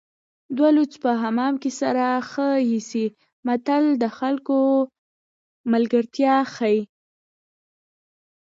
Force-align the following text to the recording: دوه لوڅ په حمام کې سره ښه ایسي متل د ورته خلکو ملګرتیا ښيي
دوه 0.57 0.69
لوڅ 0.75 0.93
په 1.03 1.11
حمام 1.23 1.53
کې 1.61 1.71
سره 1.81 2.05
ښه 2.29 2.47
ایسي 2.67 3.05
متل 3.47 3.83
د 3.95 3.95
ورته 4.03 4.09
خلکو 4.19 4.57
ملګرتیا 5.71 6.35
ښيي 6.53 6.79